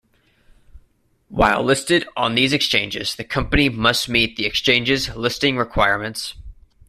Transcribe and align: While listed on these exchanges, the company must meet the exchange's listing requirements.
While 1.29 1.61
listed 1.61 2.07
on 2.17 2.33
these 2.33 2.53
exchanges, 2.53 3.13
the 3.13 3.23
company 3.23 3.69
must 3.69 4.09
meet 4.09 4.35
the 4.35 4.47
exchange's 4.47 5.15
listing 5.15 5.57
requirements. 5.57 6.33